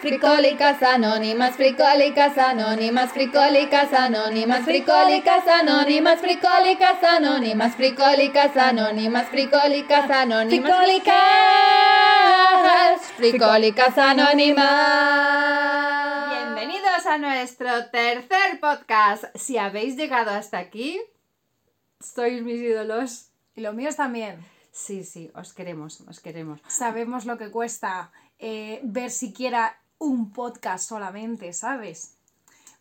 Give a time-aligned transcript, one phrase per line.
[0.00, 11.12] Fricólicas anónimas, fricólicas anónimas, fricólicas anónimas, fricólicas anónimas, fricólicas anónimas, fricólicas anónimas, fricólicas anónimas, fricólicas,
[13.18, 14.70] fricólicas anónimas.
[16.30, 19.24] Bienvenidos a nuestro tercer podcast.
[19.34, 20.98] Si habéis llegado hasta aquí,
[22.00, 23.32] sois mis ídolos.
[23.54, 24.42] Y los míos también.
[24.72, 26.62] Sí, sí, os queremos, os queremos.
[26.68, 32.16] Sabemos lo que cuesta eh, ver siquiera un podcast solamente, ¿sabes?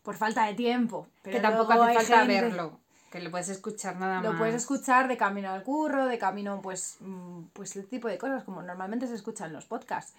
[0.01, 1.05] Por falta de tiempo.
[1.21, 2.79] Pero que tampoco hace falta gente- verlo,
[3.11, 4.39] que lo puedes escuchar nada Lo más.
[4.39, 8.43] puedes escuchar de camino al curro, de camino, pues, mm, pues el tipo de cosas
[8.43, 10.13] como normalmente se escuchan los podcasts.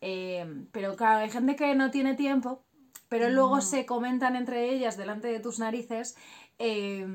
[0.00, 2.62] Eh, pero claro, hay gente que no tiene tiempo,
[3.08, 6.16] pero luego se comentan entre ellas delante de tus narices
[6.58, 7.06] eh,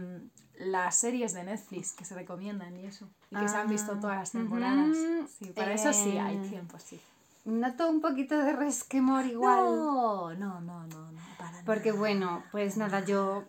[0.57, 3.09] las series de Netflix que se recomiendan y eso.
[3.31, 4.95] Y que se han visto Ah, todas las temporadas.
[5.39, 7.01] Sí, para eso sí hay Eh, tiempo, sí.
[7.45, 9.65] Noto un poquito de resquemor igual.
[9.75, 11.99] No, no, no, no, no, para Porque nada.
[11.99, 13.43] bueno, pues nada, yo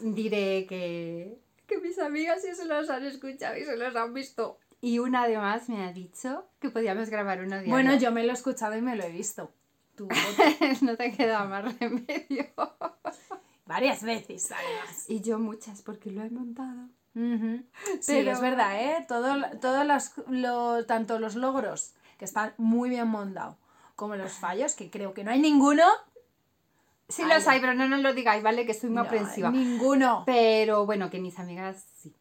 [0.00, 4.58] diré que, que mis amigas sí se los han escuchado y se los han visto.
[4.82, 7.70] Y una además me ha dicho que podíamos grabar uno diario.
[7.70, 9.52] Bueno, yo me lo he escuchado y me lo he visto.
[9.94, 10.08] Tú,
[10.82, 12.46] no te queda más remedio.
[13.66, 15.04] varias veces, además.
[15.08, 16.88] Y yo muchas porque lo he montado.
[17.14, 17.66] Sí,
[18.06, 19.04] Pero- es verdad, ¿eh?
[19.08, 23.56] Todo, todos los, lo- tanto los logros, que están muy bien montados,
[23.96, 25.82] como los fallos, que creo que no hay ninguno.
[27.08, 27.28] Sí Ay.
[27.30, 28.64] los hay, pero no nos lo digáis, ¿vale?
[28.66, 29.50] Que estoy muy No aprensiva.
[29.50, 30.22] ninguno.
[30.26, 32.14] Pero bueno, que mis amigas sí.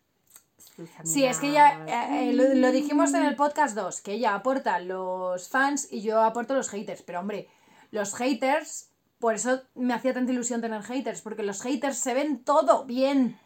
[1.03, 4.33] Sí, es que ya eh, eh, lo, lo dijimos en el podcast 2, que ella
[4.33, 7.02] aporta los fans y yo aporto los haters.
[7.03, 7.50] Pero hombre,
[7.91, 12.45] los haters, por eso me hacía tanta ilusión tener haters, porque los haters se ven
[12.45, 13.38] todo bien.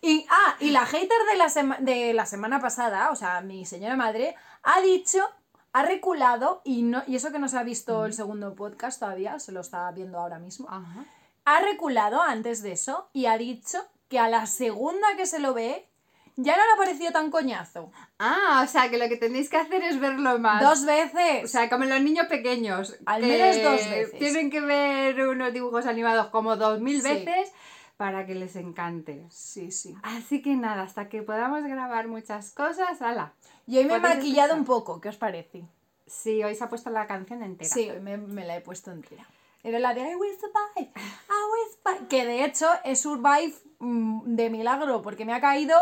[0.00, 3.66] Y, ah, y la hater de la, sema- de la semana pasada, o sea, mi
[3.66, 5.20] señora madre, ha dicho,
[5.72, 9.38] ha reculado, y, no, y eso que no se ha visto el segundo podcast todavía,
[9.38, 11.04] se lo está viendo ahora mismo, Ajá.
[11.44, 13.78] ha reculado antes de eso y ha dicho
[14.08, 15.88] que a la segunda que se lo ve
[16.36, 17.90] ya no le ha parecido tan coñazo.
[18.18, 20.62] Ah, o sea, que lo que tenéis que hacer es verlo más.
[20.62, 21.44] Dos veces.
[21.44, 22.96] O sea, como los niños pequeños.
[23.04, 24.18] Al menos dos veces.
[24.18, 27.08] Tienen que ver unos dibujos animados como dos mil Sí.
[27.08, 27.52] veces
[27.98, 29.26] para que les encante.
[29.30, 29.94] sí, sí.
[30.02, 33.34] Así que nada, hasta que podamos grabar muchas cosas, ala.
[33.66, 35.64] Y hoy me he maquillado un poco, ¿qué os parece?
[36.06, 37.70] Sí, hoy se ha puesto la canción entera.
[37.70, 39.26] Sí, hoy me, me la he puesto entera.
[39.62, 42.08] Era la de I will survive, I will survive.
[42.08, 45.76] Que de hecho he survive mm, de milagro, porque me ha caído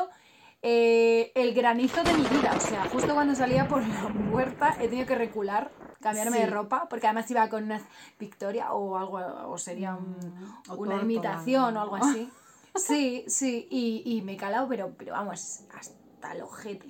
[0.63, 2.53] eh, el granizo de mi vida.
[2.57, 5.71] O sea, justo cuando salía por la puerta he tenido que recular,
[6.03, 6.43] cambiarme Sí.
[6.43, 7.81] de ropa, porque además iba con una
[8.19, 9.19] Victoria o algo,
[9.51, 11.81] o sería un- o una imitación ¿no?
[11.81, 12.31] o algo así.
[12.75, 16.87] Sí, sí, y, y me he calado, pero, pero vamos, hasta el ojete.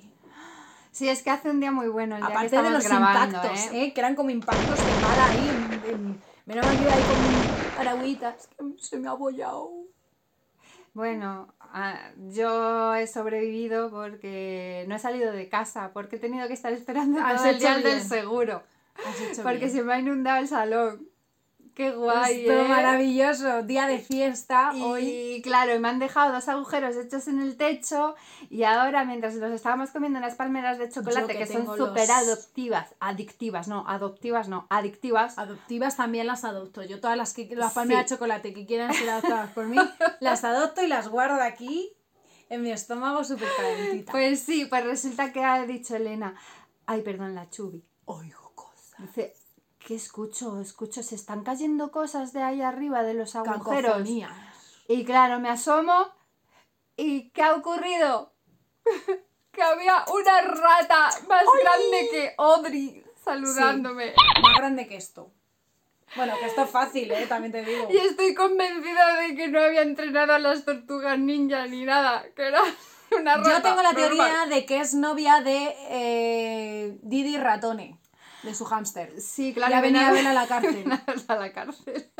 [0.91, 2.83] Sí, es que hace un día muy bueno el día que Aparte de estamos los
[2.83, 3.83] grabando, impactos, ¿eh?
[3.85, 3.93] ¿eh?
[3.93, 5.49] que eran como impactos de mar ahí.
[5.49, 9.71] En, en- menos mal que iba ahí con paragüitas, que se me ha abollado.
[10.93, 11.97] Bueno, ah,
[12.29, 17.21] yo he sobrevivido porque no he salido de casa, porque he tenido que estar esperando
[17.21, 18.61] todo el día el del seguro.
[19.05, 19.71] Has hecho Porque bien.
[19.71, 21.07] se me ha inundado el salón.
[21.75, 22.67] Qué guay, Esto ¿eh?
[22.67, 25.41] maravilloso, día de fiesta Y hoy.
[25.43, 28.15] claro, y me han dejado dos agujeros hechos en el techo
[28.49, 31.87] y ahora mientras los estábamos comiendo unas palmeras de chocolate que que, son tengo los-
[31.89, 35.37] súper adoptivas, adictivas, no, adoptivas, no, adictivas.
[35.37, 36.83] Adoptivas también las adopto.
[36.83, 37.75] Yo todas las que las Sí.
[37.75, 39.77] palmeras de chocolate que quieran ser adoptadas por mí,
[40.19, 41.93] las adopto y las guardo aquí
[42.49, 44.11] en mi estómago súper calentita.
[44.11, 46.35] Pues sí, pues resulta que ha dicho Elena,
[46.85, 47.81] ay, perdón, la chubi.
[48.05, 48.99] Oigo cosas.
[48.99, 49.33] Dice,
[49.91, 50.61] ¿qué escucho?
[50.61, 54.07] Escucho, se están cayendo cosas de ahí arriba de los agujeros.
[54.87, 56.07] Y claro, me asomo
[56.95, 58.31] y ¿qué ha ocurrido?
[59.51, 64.13] que había una rata más grande que Audrey saludándome.
[64.41, 65.29] Más grande que esto.
[66.15, 67.25] Bueno, que esto es fácil, ¿eh?
[67.27, 67.89] También te digo.
[67.91, 72.47] Y estoy convencida de que no había entrenado a las tortugas ninja ni nada, que
[72.47, 72.61] era
[73.11, 73.57] una rata.
[73.57, 74.09] Yo tengo la normal.
[74.09, 78.00] teoría de que es novia de eh, Didi Ratone,
[78.43, 79.19] de su hámster.
[79.21, 79.71] Sí, claro.
[79.71, 80.85] Ya venía a ver a la cárcel.
[81.27, 82.11] a la cárcel.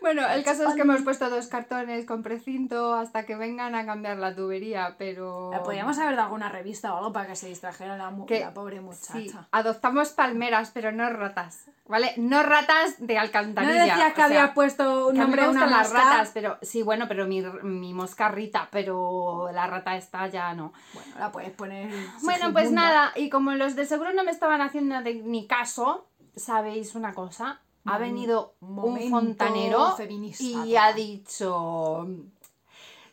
[0.00, 3.84] Bueno, el caso es que hemos puesto dos cartones con precinto hasta que vengan a
[3.84, 5.52] cambiar la tubería, pero...
[5.52, 8.40] Eh, Podríamos haber dado alguna revista o algo para que se distrajera la, mu- que-
[8.40, 9.12] la pobre muchacha.
[9.12, 12.12] Sí, adoptamos palmeras, pero no ratas, ¿vale?
[12.16, 13.84] No ratas de ¿No alcantarilla.
[13.84, 15.88] decías que o sea, habías puesto un que a mí nombre me a una las
[15.92, 16.04] mosca?
[16.10, 20.72] ratas, pero sí, bueno, pero mi, mi mosca Rita, pero la rata esta ya no.
[20.94, 21.92] Bueno, la puedes poner.
[22.22, 26.06] Bueno, pues nada, y como los del seguro no me estaban haciendo de- ni caso,
[26.36, 27.60] ¿sabéis una cosa?
[27.84, 32.06] Ha venido un fontanero feminista, y ha dicho...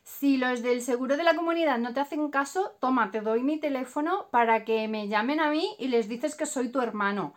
[0.04, 3.58] Si los del seguro de la comunidad no te hacen caso, toma, te doy mi
[3.60, 7.34] teléfono para que me llamen a mí y les dices que soy tu hermano.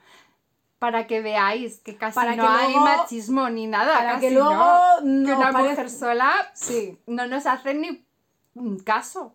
[0.79, 3.95] para que veáis que casi Para no que hay luego- machismo ni nada.
[3.99, 5.01] para casi que luego no.
[5.01, 6.97] no que una mujer sola Sí.
[7.07, 8.05] no nos hace ni
[8.85, 9.35] caso.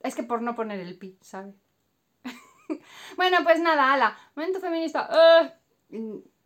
[0.00, 1.54] Es que por no poner el pi, ¿sabes?
[3.18, 4.16] bueno, pues nada, ala.
[4.34, 5.08] Momento feminista.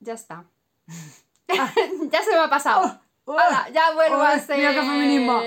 [0.01, 0.45] ya está.
[1.49, 3.01] ya se me ha pasado.
[3.27, 4.59] Ala, ya vuelvo a ser.
[4.59, 5.41] mira qué feminismo.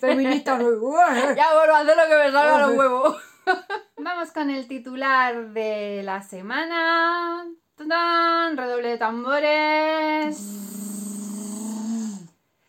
[0.00, 0.58] Feminista.
[0.58, 1.36] soy.
[1.36, 3.16] Ya vuelvo a hacer lo que me salga los huevos.
[3.98, 7.46] Vamos con el titular de la semana.
[7.76, 10.38] Redoble de tambores.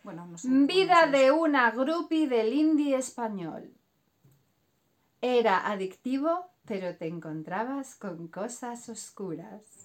[0.03, 0.47] Bueno, no sé.
[0.49, 1.17] Vida no sé.
[1.17, 3.71] de una groupie del indie español.
[5.21, 9.78] Era adictivo, pero te encontrabas con cosas oscuras.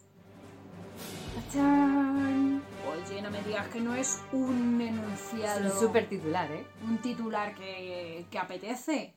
[1.53, 2.63] ¡Tachán!
[2.91, 5.73] Oye, no me digas que no es un Es enunciado.
[5.75, 6.67] un súper titular, ¿eh?
[6.87, 9.17] Un titular que, que apetece.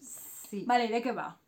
[0.00, 0.64] Sí.
[0.66, 1.38] Vale, ¿y de qué va?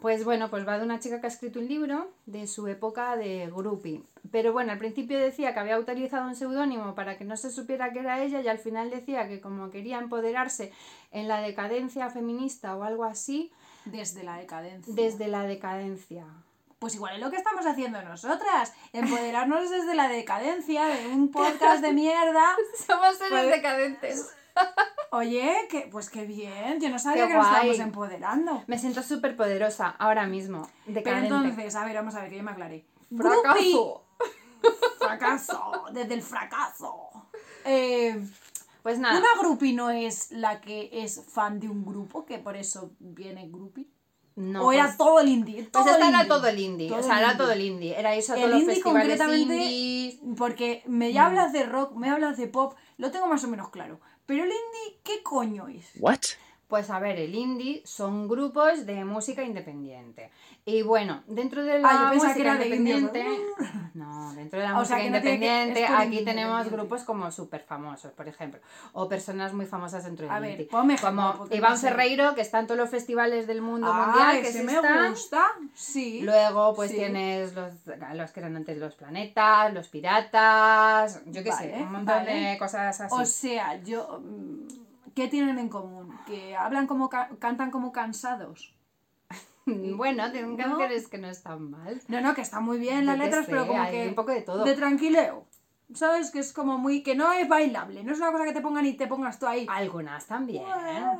[0.00, 3.16] Pues bueno, pues va de una chica que ha escrito un libro de su época
[3.16, 4.02] de groupie.
[4.30, 7.92] Pero bueno, al principio decía que había utilizado un seudónimo para que no se supiera
[7.92, 10.72] que era ella y al final decía que como quería empoderarse
[11.10, 13.50] en la decadencia feminista o algo así,
[13.86, 14.94] Desde la decadencia.
[14.94, 16.26] desde la decadencia.
[16.78, 18.72] Pues igual es lo que estamos haciendo nosotras.
[18.92, 22.56] Empoderarnos desde la decadencia de un podcast de mierda.
[22.86, 24.34] Somos seres Pues- decadentes.
[25.10, 26.80] Oye, que, pues qué bien.
[26.80, 28.64] Yo no sabía Qué que nos estábamos empoderando.
[28.66, 30.68] Me siento súper poderosa ahora mismo.
[30.84, 31.26] Pero Decadente.
[31.34, 32.84] entonces, a ver, vamos a ver, que yo me aclaré.
[33.16, 34.04] Fracaso.
[34.98, 35.84] Fracaso.
[35.92, 37.08] Desde el fracaso.
[37.64, 38.22] Eh,
[38.82, 39.18] Pues nada.
[39.18, 43.48] una groupie no es la que es fan de un grupo, que por eso viene
[43.48, 43.86] groupie.
[44.38, 45.54] No, o era pues- todo el indie.
[45.56, 46.28] Pues todo esta el era indie.
[46.28, 46.88] todo el indie.
[46.88, 47.38] Todo o sea, el era indie.
[47.44, 47.98] todo el indie.
[47.98, 50.20] Era eso El todos los indie festivales concretamente- indies.
[50.38, 51.18] Porque me Mm.
[51.18, 54.00] hablas de rock, me hablas de pop, lo tengo más o menos claro.
[54.26, 55.86] Pero el indie, ¿qué coño es?
[55.98, 56.18] What?
[56.68, 60.30] Pues a ver, el indie son grupos de música independiente.
[60.66, 63.52] Y bueno, dentro de la Ah, yo pensaba música que era de indios, independiente.
[63.94, 66.70] No, dentro de la O música no que- independiente, por aquí tenemos independiente.
[66.76, 68.60] grupos como súper famosos, por ejemplo.
[68.92, 70.66] O personas muy famosas dentro del A ver, indie.
[70.66, 71.88] ponme como Iván no sé.
[71.88, 75.08] Ferreiro, que está en todos los festivales del mundo Ah, mundial, que se me está.
[75.08, 75.46] gusta.
[75.74, 76.20] Sí.
[76.20, 76.98] Luego, pues Sí.
[76.98, 77.72] tienes los,
[78.14, 82.34] los que eran antes los planetas, los piratas, yo qué sé, Vale, un montón vale.
[82.34, 83.14] de cosas así.
[83.18, 84.20] O sea, yo.
[85.18, 86.16] ¿Qué tienen en común?
[86.28, 87.08] Que hablan como.
[87.08, 88.72] ca- cantan como cansados.
[89.66, 90.64] bueno, tienen ¿No?
[90.64, 92.00] canciones que no están mal.
[92.06, 94.08] No, no, que están muy bien las letras, sé, pero como hay que.
[94.10, 94.62] un poco de todo.
[94.64, 95.44] De tranquileo.
[95.92, 96.30] ¿Sabes?
[96.30, 97.02] Que es como muy.
[97.02, 98.04] que no es bailable.
[98.04, 99.66] No es una cosa que te pongan y te pongas tú ahí.
[99.68, 100.62] Algunas también.
[100.62, 101.18] están-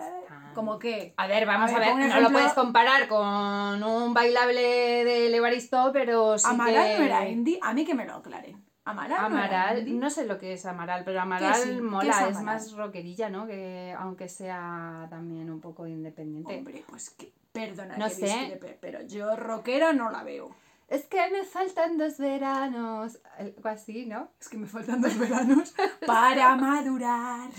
[0.54, 1.12] Como que.
[1.16, 4.62] A ver, vamos A a ver, un no lo puedes comparar con un bailable
[5.04, 6.98] de Levaristo, pero sí Amaral que...
[7.00, 7.58] no era indie.
[7.62, 8.64] A mí que me lo aclaren.
[8.90, 9.25] Amaral.
[9.25, 13.46] Amaral, no sé lo que es Amaral, pero Amaral mola, es más rockerilla, ¿no?
[13.46, 16.56] Que aunque sea también un poco independiente.
[16.56, 17.32] Hombre, pues que.
[17.52, 18.26] Perdona No que sé.
[18.26, 20.55] discrepe, pero yo rockera no la veo.
[20.88, 24.31] Es que me faltan dos veranos, algo así, ¿no?
[24.40, 25.75] Es que me faltan dos veranos
[26.06, 27.50] para madurar.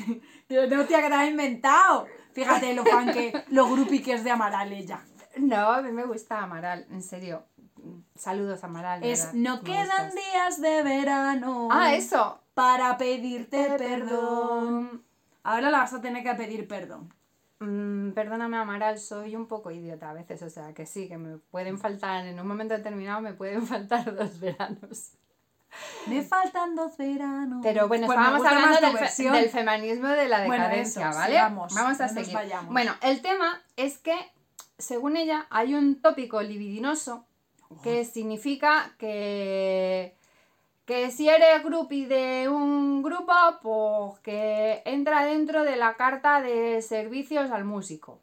[0.49, 2.07] Yo no tía que te has inventado.
[2.33, 5.01] Fíjate lo fan que, lo grupi que es de Amaral ella.
[5.37, 7.43] No, a mí me gusta Amaral, en serio.
[8.15, 9.03] Saludos, Amaral.
[9.03, 11.69] Es verdad, no quedan días de verano.
[11.71, 12.39] Ah, eso.
[12.53, 14.07] Para pedirte Te perdón.
[14.09, 15.03] perdón.
[15.43, 17.13] Ahora la vas a tener que pedir perdón.
[17.59, 21.37] Mm, perdóname, Amaral, soy un poco idiota a veces, o sea que sí, que me
[21.37, 25.11] pueden faltar, en un momento determinado me pueden faltar dos veranos.
[26.07, 27.59] Me faltan dos veranos.
[27.61, 29.33] Pero bueno, Pues estábamos hablando del, fe- versión.
[29.33, 31.33] del feminismo de la Bueno, decadencia, eso, ¿vale?
[31.35, 32.33] sigamos, Vamos a seguir.
[32.33, 32.73] vayamos.
[32.73, 34.15] Bueno, el tema es que,
[34.77, 37.25] según ella, hay un tópico libidinoso
[37.83, 40.15] que significa que,
[40.85, 46.81] que si eres groupie de un grupo, pues que entra dentro de la carta de
[46.81, 48.19] servicios al músico.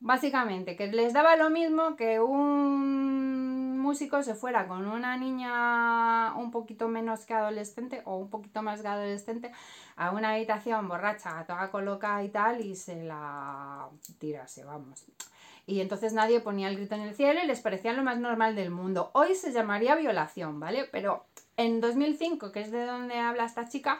[0.00, 6.50] Básicamente, que les daba lo mismo que un músico se fuera con una niña un
[6.50, 9.52] poquito menos que adolescente o un poquito más que adolescente
[9.96, 15.04] a una habitación borracha, toda coloca y tal, y se la tirase, vamos.
[15.66, 18.54] Y entonces nadie ponía el grito en el cielo y les parecía lo más normal
[18.54, 19.10] del mundo.
[19.14, 20.84] Hoy se llamaría violación, ¿vale?
[20.92, 21.24] Pero
[21.56, 23.98] en 2005, que es de donde habla esta chica,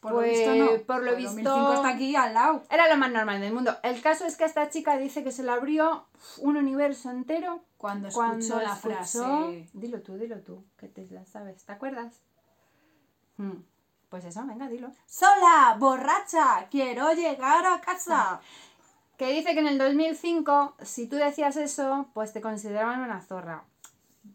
[0.00, 0.82] Por pues, lo visto no.
[0.86, 2.62] por lo Pues visto 2005 está aquí al lado.
[2.70, 3.76] era lo más normal del mundo.
[3.82, 6.06] El caso es que esta chica dice que se le abrió
[6.38, 9.68] un universo entero Cuando escuchó cuando la escuchó- frase.
[9.74, 12.22] Dilo tú, dilo tú, que te la sabes, ¿te acuerdas?
[13.36, 13.62] Mm,
[14.08, 14.90] Pues eso, venga, dilo.
[15.06, 18.40] Sola, borracha, quiero llegar a casa.
[19.22, 23.62] Que dice que en el 2005, si tú decías eso, pues te consideraban una zorra.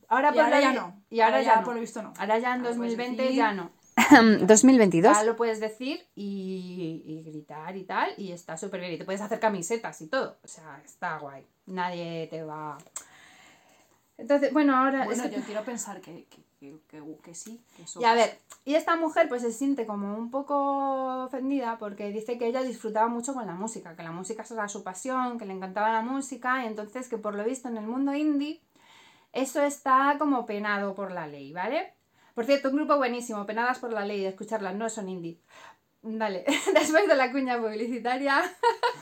[0.07, 0.95] Ahora, Y por ahora ya no.
[1.09, 1.65] Y ahora, Ahora ya, ya no.
[1.65, 2.13] por lo visto no.
[2.17, 3.69] Ahora ya en Ahora puedes 2020 decir- ya no.
[4.47, 5.17] 2022.
[5.17, 8.93] Ya lo puedes decir y, y gritar y tal, y está súper bien.
[8.93, 10.37] Y te puedes hacer camisetas y todo.
[10.41, 11.45] O sea, está guay.
[11.65, 12.77] Nadie te va.
[14.17, 15.03] Entonces, bueno, ahora...
[15.03, 17.63] Bueno, es que- yo quiero pensar que, que, que, que- que sí.
[17.75, 21.77] Que eso Y a ver, y esta mujer pues se siente como un poco ofendida
[21.77, 25.37] porque dice que ella disfrutaba mucho con la música, que la música era su pasión,
[25.37, 28.61] que le encantaba la música, y entonces que por lo visto en el mundo indie
[29.33, 31.93] eso está como penado por la ley, ¿vale?
[32.33, 35.39] Por cierto, un grupo buenísimo, penadas por la ley, de escucharlas, no son indie.
[36.01, 38.41] Vale, después de la cuña publicitaria,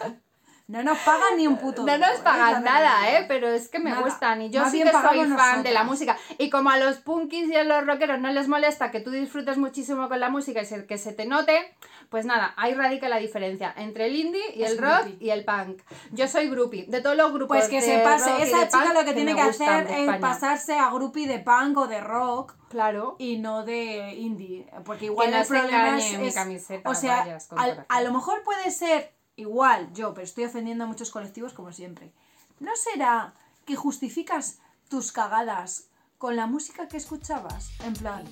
[0.67, 2.21] No nos pagan ni un puto no duro, nos ¿eh?
[2.23, 3.11] pagan nada.
[3.11, 3.25] ¿eh?
[3.27, 4.01] Pero es que me Nada.
[4.01, 6.17] gustan y yo Más sí que soy fan de la música.
[6.39, 9.57] Y como a los punkis y a los rockeros no les molesta que tú disfrutes
[9.59, 11.75] muchísimo con la música y que se te note,
[12.09, 15.17] pues nada, ahí radica la diferencia entre el indie y Es el rock groupie.
[15.27, 15.81] y el punk.
[16.13, 17.57] Yo soy groupie de todos los grupos.
[17.57, 18.31] Pues que de se pase.
[18.31, 21.87] rock Esa chica lo que tiene que hacer es pasarse a groupie de punk o
[21.87, 23.17] de rock Claro.
[23.19, 24.65] y no de indie.
[24.83, 27.49] Porque igual no el se problema engañe es, mi es- camiseta, O sea, vayas,
[27.87, 32.11] a lo mejor puede ser igual yo, pero estoy ofendiendo a muchos colectivos como siempre.
[32.59, 33.33] ¿No será
[33.65, 35.85] que justificas tus cagadas
[36.17, 37.69] con la música que escuchabas?
[37.83, 38.23] En plan,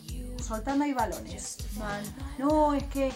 [0.41, 1.57] soltando ahí balones.
[1.77, 2.03] Man,
[2.37, 3.11] no, es que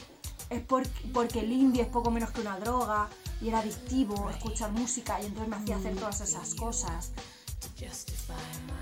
[0.50, 3.08] es por- porque el indie es poco menos que una droga
[3.42, 7.12] y era adictivo escuchar música y entonces me hacía hacer todas esas cosas.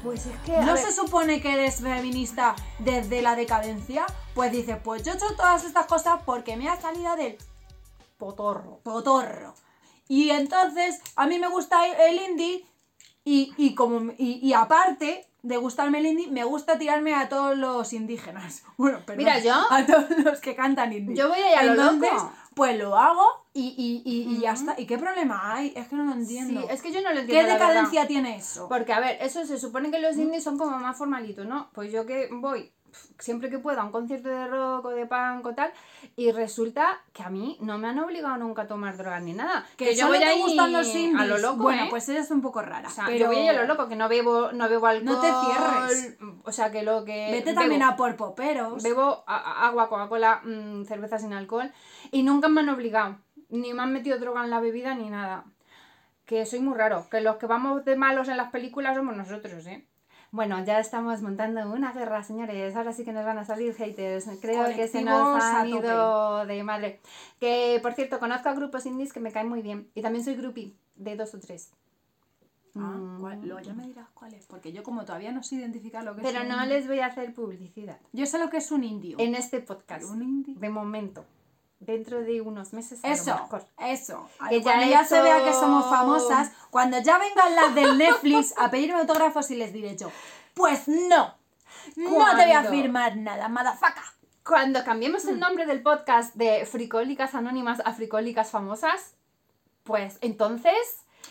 [0.03, 0.57] Pues es que.
[0.61, 4.05] ¿No ver, se supone que eres feminista desde la decadencia?
[4.33, 7.37] Pues dices, pues yo he hecho todas estas cosas porque me ha salido del
[8.17, 8.79] Potorro.
[8.83, 9.53] potorro.
[10.07, 12.65] Y entonces a mí me gusta el indie
[13.23, 17.55] y, y como y, y aparte de gustarme el indie, me gusta tirarme a todos
[17.57, 18.63] los indígenas.
[18.77, 21.15] Bueno, pero Mira, yo- a todos los que cantan indie.
[21.15, 22.31] Yo voy a ir a lo Entonces, loco.
[22.55, 23.21] Pues lo hago
[23.53, 24.79] y, y, y, y ya está.
[24.79, 25.73] ¿Y qué problema hay?
[25.75, 26.61] Es que no lo entiendo.
[26.61, 27.51] Sí, es que yo no lo ¿Qué entiendo.
[27.53, 27.67] verdad.
[27.67, 28.69] decadencia tiene eso?
[28.69, 31.69] Porque, a ver, eso se supone que los indies son como más formalitos, ¿no?
[31.73, 32.71] Pues yo que voy
[33.19, 35.71] siempre que pueda a un concierto de rock o de punk o tal,
[36.15, 39.65] y resulta que a mí no me han obligado nunca a tomar drogas ni nada.
[39.77, 41.21] Que, yo voy ahí gustan los indies.
[41.21, 41.87] a lo loco, bueno, ¿eh?
[41.89, 42.87] pues eres un poco rara.
[42.87, 45.05] O sea, pero yo voy a lo loco, que no bebo, no bebo alcohol.
[45.05, 46.17] No te cierres.
[46.43, 47.29] O sea, que lo que.
[47.31, 48.83] Vete bebo- también a por poperos.
[48.83, 51.71] Bebo agua, Coca-Cola, mm, cerveza sin alcohol,
[52.11, 53.17] y nunca me han obligado.
[53.49, 55.45] Ni me han metido droga en la bebida ni nada.
[56.25, 57.07] Que soy muy raro.
[57.11, 59.85] Que los que vamos de malos en las películas somos nosotros, ¿eh?
[60.35, 62.75] Bueno, ya estamos montando una guerra, señores.
[62.75, 64.25] Ahora sí que nos van a salir haters.
[64.41, 66.99] Creo que se nos han ido de madre.
[67.39, 69.87] Que, por cierto, conozco a grupos indies que me caen muy bien.
[69.95, 71.71] Y también soy groupie de dos o tres.
[72.75, 73.21] Ah, Mm.
[73.21, 73.41] ¿cuál?
[73.47, 76.21] Luego ya me dirás cuál es, porque yo como todavía no sé identificar lo que
[76.21, 77.97] Pero es un no les voy a hacer publicidad.
[78.11, 79.15] Yo sé lo que es un indio.
[79.17, 80.03] En este podcast.
[80.11, 80.55] Un indie.
[80.55, 81.23] De momento.
[81.79, 83.03] Dentro de unos meses.
[83.03, 83.65] a lo Eso, mejor.
[83.79, 84.29] eso.
[84.49, 88.53] Que ya cuando ya se vea que somos famosas, cuando ya vengan las del Netflix
[88.57, 90.11] a pedirme autógrafos y les diré yo,
[90.53, 91.35] pues no,
[91.95, 94.03] no te voy a firmar nada, madafaca.
[94.43, 99.15] Cuando cambiemos el nombre del podcast de Fricólicas Anónimas a Fricólicas Famosas,
[99.83, 100.73] pues entonces.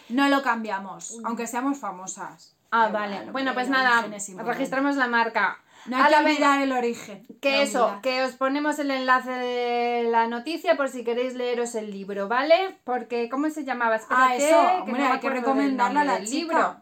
[0.08, 2.54] No lo cambiamos, aunque seamos famosas.
[2.70, 3.30] Ah, vale.
[3.30, 4.04] Bueno, pues nada,
[4.44, 5.58] registramos la marca.
[5.86, 7.26] No hay que olvidar el origen.
[7.40, 8.00] Que eso, olvidar.
[8.02, 12.76] que os ponemos el enlace de la noticia por si queréis leeros el libro, ¿vale?
[12.84, 13.96] Porque, ¿cómo se llamaba?
[14.08, 16.30] Ah, Espérate, eso, que hombre, no hay que recomendarlo a la chica.
[16.36, 16.76] libro.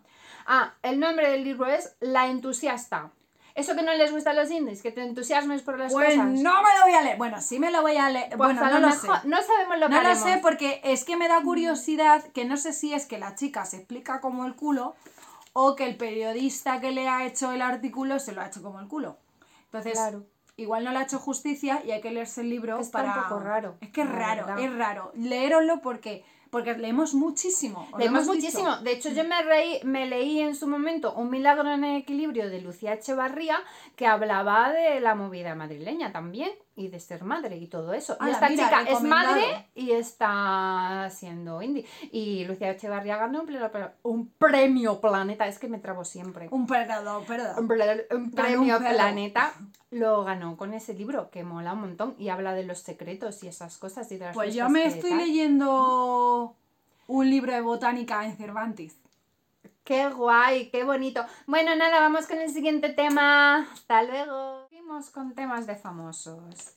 [0.46, 3.10] Ah, el nombre del libro es La entusiasta.
[3.54, 6.26] Eso que no les gusta a los indies, que te entusiasmes por las Pues cosas.
[6.26, 7.18] no me lo voy a leer.
[7.18, 8.28] Bueno, sí me lo voy a leer.
[8.28, 9.06] Pues bueno, a no lo lo sé.
[9.24, 12.56] no sabemos lo que No lo sé porque es que me da curiosidad que no
[12.56, 14.94] sé si es que la chica se explica como el culo
[15.54, 18.80] o que el periodista que le ha hecho el artículo se lo ha hecho como
[18.80, 19.18] el culo.
[19.66, 20.24] Entonces, Claro.
[20.56, 23.14] igual no le ha hecho justicia y hay que leerse el libro para...
[23.16, 24.64] un poco raro, Es que es raro, verdad.
[24.64, 25.12] es raro.
[25.14, 27.88] Leéroslo porque, porque leemos muchísimo.
[27.98, 28.76] Leemos muchísimo.
[28.78, 32.60] De hecho, yo me, reí, me leí en su momento Un milagro en equilibrio de
[32.60, 33.58] Lucía Echevarría,
[33.96, 38.16] que hablaba de la movida madrileña también, y de ser madre y todo eso.
[38.20, 41.86] y Ala, esta mira, chica es madre y está siendo indie.
[42.10, 43.44] Y Lucía Echevarría ganó
[44.02, 45.46] un, premio Planeta.
[45.46, 46.48] Es que me trabo siempre.
[46.50, 47.54] Un perdón, perdón.
[47.58, 48.84] Un, premio un.
[48.84, 49.52] Planeta
[49.90, 53.48] lo ganó con ese libro que mola un montón y habla de los secretos y
[53.48, 55.18] esas cosas y de las Pues yo me estoy tal.
[55.18, 56.56] leyendo
[57.06, 58.96] un libro de botánica en Cervantes.
[59.84, 61.24] Qué guay, qué bonito.
[61.46, 63.68] Bueno, nada, vamos con el siguiente tema.
[63.72, 64.61] Hasta luego.
[64.92, 66.74] Seguimos con temas de famosos.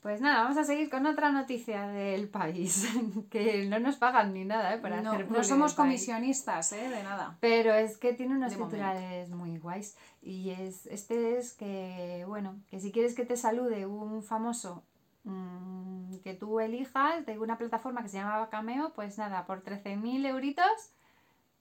[0.00, 2.88] Pues nada, vamos a seguir con otra noticia del país.
[3.30, 4.78] que no nos pagan ni nada, ¿eh?
[4.78, 6.88] Para No, hacer no somos comisionistas, ¿eh?
[6.88, 7.36] De nada.
[7.40, 8.76] Pero es que tiene unos De momento.
[8.76, 9.98] titulares muy guays.
[10.22, 14.82] Y es, este es que, bueno, que si quieres que te salude un famoso
[15.24, 20.26] mm, que tú elijas de una plataforma que se llama Cameo, pues nada, por 13.000
[20.26, 20.94] euritos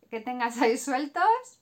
[0.09, 1.59] que tengas ahí sueltos,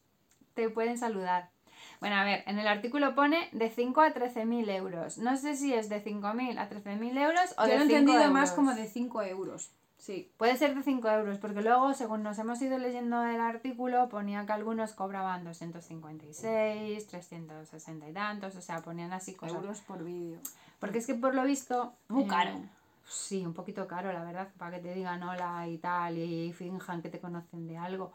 [0.54, 1.50] te pueden saludar.
[2.00, 5.18] Bueno, a ver, en el artículo pone de 5 a 13.000 euros.
[5.18, 7.98] No sé si es de 5.000 a 13.000 euros o Yo de lo he 5
[7.98, 8.52] entendido más euros.
[8.52, 9.72] como de 5 euros.
[9.98, 10.32] Sí.
[10.38, 14.46] Puede ser de 5 euros, porque luego, según nos hemos ido leyendo el artículo, ponía
[14.46, 19.58] que algunos cobraban 256, 360 y tantos, o sea, ponían así cosas.
[19.58, 20.40] Euros por vídeo.
[20.80, 21.94] Porque es que por lo visto...
[22.08, 22.62] Muy eh, caro.
[23.06, 27.02] Sí, un poquito caro, la verdad, para que te digan hola y tal, y finjan
[27.02, 28.14] que te conocen de algo.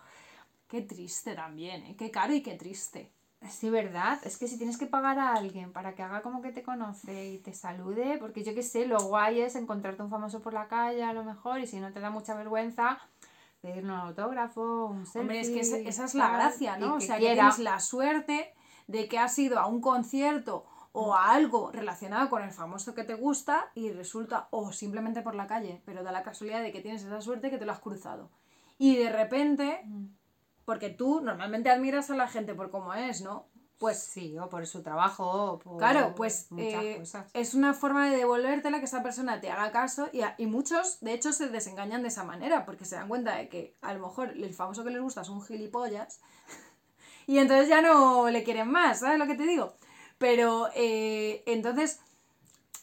[0.68, 1.96] Qué triste también, ¿eh?
[1.98, 3.10] Qué caro y qué triste.
[3.50, 4.18] Sí, ¿verdad?
[4.24, 7.30] Es que si tienes que pagar a alguien para que haga como que te conoce
[7.30, 10.66] y te salude, porque yo qué sé, lo guay es encontrarte un famoso por la
[10.68, 12.98] calle a lo mejor, y si no te da mucha vergüenza,
[13.60, 15.20] pedirle un autógrafo, un selfie.
[15.20, 16.94] Hombre, es que esa, esa es la gracia, ¿no?
[16.96, 18.54] O sea, que tienes la suerte
[18.86, 23.04] de que has ido a un concierto o a algo relacionado con el famoso que
[23.04, 26.80] te gusta y resulta, o simplemente por la calle, pero da la casualidad de que
[26.80, 28.30] tienes esa suerte que te lo has cruzado.
[28.78, 30.06] Y de repente, Mm.
[30.64, 33.47] Porque tú normalmente admiras a la gente por cómo es, ¿no?
[33.78, 37.30] Pues sí, o por su trabajo, o por Claro, pues muchas eh, cosas.
[37.35, 41.00] es una forma de devolvértela que esa persona te haga caso y, a- y muchos,
[41.00, 44.06] de hecho, se desengañan de esa manera porque se dan cuenta de que a lo
[44.06, 46.21] mejor el famoso que les gusta es un gilipollas
[47.26, 49.75] y entonces ya no le quieren más, ¿sabes lo que te digo?
[50.18, 52.00] Pero eh, entonces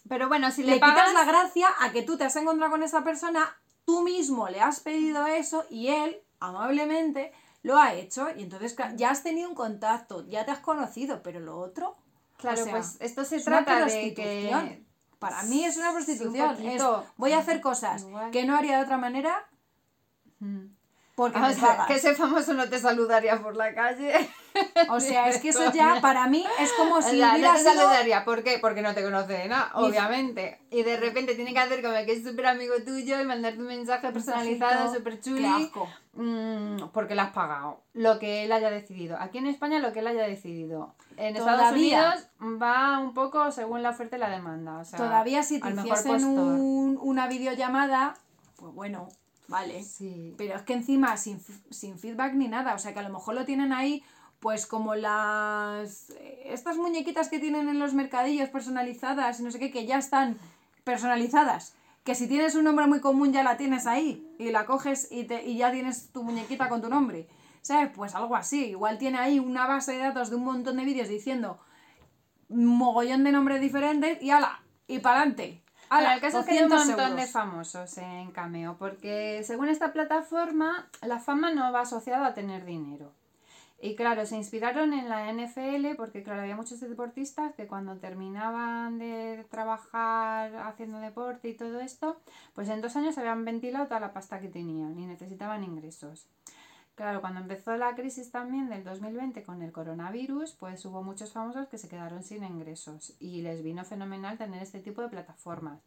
[0.10, 1.08] Pero bueno, si le, le, pagas...
[1.10, 4.60] quitas la gracia a que tú te has encontrado con esa persona, tú mismo le
[4.60, 7.32] has pedido eso y él, amablemente,
[7.64, 11.40] lo ha hecho y entonces ya has tenido un contacto, ya te has conocido, pero
[11.40, 11.98] lo otro...
[12.38, 14.70] Claro, o sea, pues esto se trata de prostitución.
[14.70, 14.86] que...
[15.20, 16.58] Para mí es una prostitución.
[16.66, 16.82] es,
[17.16, 18.32] voy a hacer cosas Igual.
[18.32, 19.48] que no haría de otra manera
[20.42, 20.66] Mm.
[21.22, 21.88] Porque O me sea, pagas.
[21.88, 24.28] que ese famoso no te saludaría por la calle.
[24.90, 27.54] O sea, es que eso ya para mí es como O si sea, hubiera no
[27.54, 28.26] te sido- saludaría.
[28.26, 28.58] ¿Por qué?
[28.60, 30.60] Porque no te conoce de nada, obviamente.
[30.72, 33.68] Y de repente tiene que hacer como que es súper amigo tuyo y mandarte un
[33.68, 35.72] mensaje personalizado, súper chuli.
[36.16, 37.82] mm, porque le has pagado.
[37.94, 39.18] Lo que él haya decidido.
[39.20, 40.96] Aquí en España lo que él haya decidido.
[41.18, 41.72] En Estados.
[41.74, 44.80] Unidos va un poco según la oferta y la demanda.
[44.80, 48.16] O sea, Todavía si te hiciesen un- una videollamada,
[48.58, 49.08] pues bueno,
[49.48, 49.84] vale.
[49.84, 50.34] Sí.
[50.38, 53.36] Pero es que encima sin, sin feedback ni nada, o sea que a lo mejor
[53.36, 54.04] lo tienen ahí
[54.40, 59.60] pues como las eh, estas muñequitas que tienen en los mercadillos personalizadas y no sé
[59.60, 60.38] qué que ya están
[60.84, 61.76] personalizadas.
[62.04, 65.26] Que si tienes un nombre muy común ya la tienes ahí y la coges y,
[65.26, 67.28] te, y ya tienes tu muñequita con tu nombre.
[67.62, 67.92] ¿Sabes?
[67.96, 68.70] Pues algo así.
[68.70, 71.60] Igual tiene ahí una base de datos de un montón de vídeos diciendo
[72.52, 75.62] mogollón de nombres diferentes y ala, y para adelante.
[76.00, 79.68] Pero el caso es que hay un 200 montón de famosos en Cameo, porque según
[79.68, 83.12] esta plataforma, la fama no va asociada a tener dinero.
[83.84, 89.00] Y claro, se inspiraron en la NFL porque, claro, había muchos deportistas que cuando terminaban
[89.00, 92.22] de trabajar haciendo deporte y todo esto,
[92.54, 96.28] pues en dos años habían ventilado toda la pasta que tenían y necesitaban ingresos.
[96.96, 101.68] Claro, cuando empezó la crisis también del 2020 con el coronavirus, pues hubo muchos famosos
[101.68, 105.80] que se quedaron sin ingresos y les vino fenomenal tener este tipo de plataformas.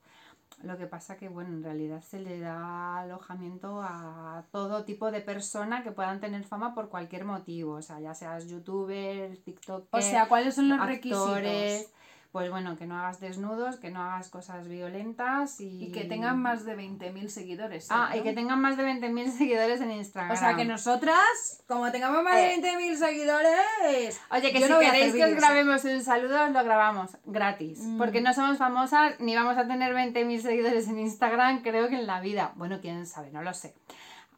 [0.62, 5.20] Lo que pasa que, bueno, en realidad se le da alojamiento a todo tipo de
[5.20, 10.00] persona que puedan tener fama por cualquier motivo, o sea, ya seas youtuber, tiktoker, O
[10.00, 11.92] sea, ¿cuáles son los actores, requisitos?
[12.34, 16.42] Pues bueno, que no hagas desnudos, que no hagas cosas violentas y, Y que tengan
[16.42, 17.86] más de 20.000 seguidores.
[17.90, 20.32] Ah, y que tengan más de 20.000 seguidores en Instagram.
[20.32, 22.60] O sea, que nosotras, como tengamos más de Eh.
[22.60, 24.20] 20.000 seguidores...
[24.32, 25.34] Oye, que si no queréis que os ¿eh?
[25.36, 27.78] grabemos un saludo, os lo grabamos gratis.
[27.78, 27.98] Mm.
[27.98, 32.08] Porque no somos famosas ni vamos a tener 20.000 seguidores en Instagram, creo que en
[32.08, 32.50] la vida.
[32.56, 33.76] Bueno, quién sabe, no lo sé.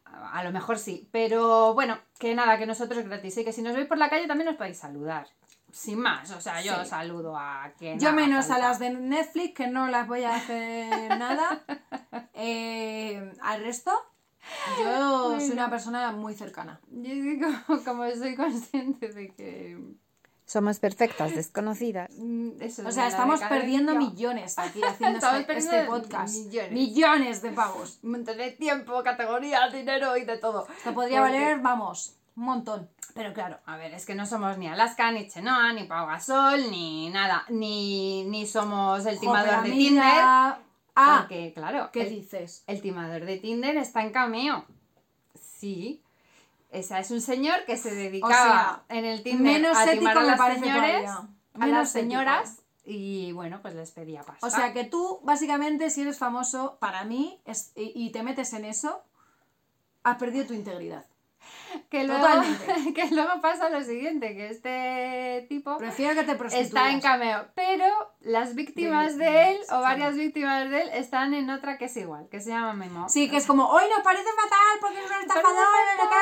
[0.05, 1.09] A lo mejor sí.
[1.13, 3.39] Pero bueno, que nada, que nosotros gratis.
[3.39, 5.29] Y que si nos veis por la calle también os podéis saludar.
[5.77, 6.89] Sin más, o sea, yo Sí.
[6.89, 8.01] saludo a quien.
[8.01, 11.63] Yo menos a las de Netflix, que no las voy a hacer nada.
[12.33, 13.93] Eh, al resto,
[14.79, 16.81] yo soy una persona muy cercana.
[16.91, 17.49] Yo digo,
[17.85, 19.79] como soy consciente de que.
[20.47, 22.09] Somos perfectas desconocidas.
[22.17, 26.37] mm, eso O sea, estamos perdiendo millones aquí haciendo este, este podcast.
[26.37, 26.73] millones.
[26.73, 27.99] Millones de pavos.
[28.03, 30.67] Un montón de tiempo, categoría, dinero y de todo.
[30.79, 32.89] Esto podría Porque- valer, vamos, un montón.
[33.17, 36.71] Pero claro, a ver, es que no somos ni Alaska, ni Chenoa, ni Pau Gasol,
[36.71, 39.71] ni nada, ni, ni somos el timador de.
[39.71, 40.05] Tinder.
[40.99, 42.63] Ah, Porque, claro, ¿qué el, dices?
[42.67, 44.65] el timador de Tinder está en cameo.
[45.35, 46.03] Sí.
[46.71, 50.39] Esa es un señor que se dedicaba en el Tinder Menos a timar a las
[50.55, 51.11] señores,
[51.59, 52.11] a las ético.
[52.11, 54.47] señoras, y bueno, pues les pedía pasta.
[54.47, 58.53] O sea que tú, básicamente, si eres famoso, para mí, es- y, y te metes
[58.53, 59.03] en eso,
[60.03, 61.05] has perdido tu integridad.
[61.91, 62.27] que luego,
[62.95, 67.87] que luego pasa lo siguiente, que este tipo Prefiero que te está en cameo, pero
[68.21, 69.75] las víctimas De- de él, sí.
[69.75, 73.09] o varias víctimas de él, están en otra que es igual, que se llama Memo.
[73.09, 75.67] Sí, que es como, hoy nos parece fatal porque es un estafador,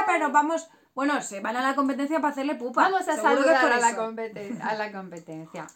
[0.07, 0.69] pero vamos...
[0.95, 2.83] Bueno, se van a la competencia para hacerle pupa.
[2.83, 5.67] Vamos a Seguro saludar a la, a la competencia.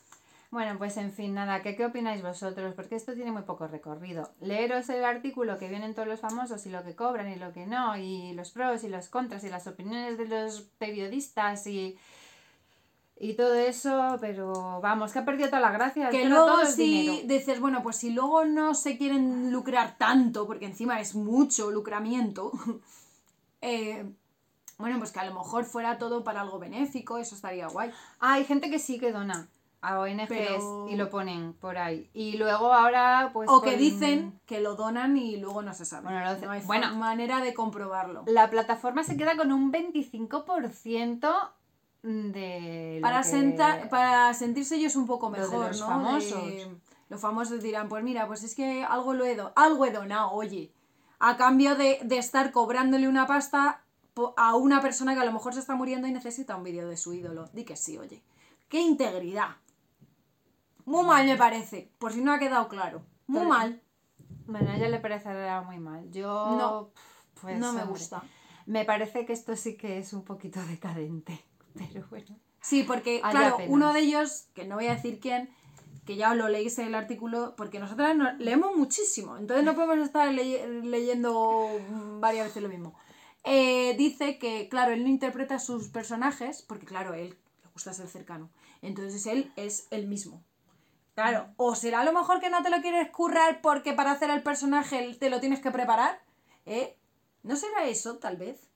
[0.50, 2.74] Bueno, pues en fin, nada, ¿qué, ¿qué opináis vosotros?
[2.74, 4.30] Porque esto tiene muy poco recorrido.
[4.40, 7.66] Leeros el artículo que vienen todos los famosos y lo que cobran y lo que
[7.66, 11.98] no, y los pros y los contras y las opiniones de los periodistas y,
[13.18, 16.08] y todo eso, pero vamos, que ha perdido toda la gracia.
[16.08, 20.46] Que no luego todo si dices, bueno, pues si luego no se quieren lucrar tanto,
[20.46, 22.52] porque encima es mucho lucramiento,
[23.60, 24.10] eh,
[24.78, 27.90] bueno, pues que a lo mejor fuera todo para algo benéfico, eso estaría guay.
[28.18, 29.46] Ah, hay gente que sí que dona
[29.80, 32.10] a ONGs Pero- y lo ponen por ahí.
[32.12, 33.48] Y luego ahora, pues...
[33.48, 36.04] O que con- dicen que lo donan y luego no se sabe.
[36.08, 36.94] Bueno, no hay bueno.
[36.96, 38.24] manera de comprobarlo.
[38.26, 41.30] La plataforma se queda con un 25%
[42.02, 42.98] de...
[43.02, 45.86] Para, que- senta- para sentirse ellos un poco Lo de mejor, los ¿no?
[45.86, 46.46] famosos.
[46.46, 46.76] De-
[47.08, 50.30] los famosos dirán, pues mira, pues es que algo lo he, do- algo he donado,
[50.32, 50.72] oye.
[51.20, 53.82] A cambio de, de estar cobrándole una pasta
[54.36, 56.96] a una persona que a lo mejor se está muriendo y necesita un vídeo de
[56.96, 57.48] su ídolo.
[57.52, 58.22] Di que sí, oye.
[58.68, 59.56] ¡Qué integridad!
[60.88, 63.02] Muy mal me parece, por si no ha quedado claro.
[63.26, 63.82] Muy Pero- mal.
[64.46, 66.10] Bueno, a ella le parecerá muy mal.
[66.10, 66.56] Yo...
[66.58, 66.90] No,
[67.40, 68.22] pues, no me hombre, gusta.
[68.66, 71.44] Me parece que esto sí que es un poquito decadente.
[71.74, 72.38] Pero bueno.
[72.60, 75.50] Sí, porque, claro, uno de ellos, que no voy a decir quién,
[76.06, 79.74] que ya os lo leéis en el artículo, porque nosotras no- leemos muchísimo, entonces no
[79.74, 81.68] podemos estar leye- leyendo
[82.18, 82.94] varias veces lo mismo.
[83.44, 87.92] Eh, dice que, claro, él no interpreta a sus personajes, porque, claro, él le gusta
[87.92, 88.50] ser cercano,
[88.82, 90.42] entonces él es el mismo.
[91.18, 94.30] Claro, o será a lo mejor que no te lo quieres currar porque para hacer
[94.30, 96.20] el personaje te lo tienes que preparar,
[96.64, 96.96] ¿eh?
[97.42, 98.70] ¿No será eso, tal vez?